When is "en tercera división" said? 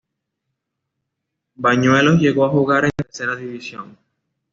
2.85-3.99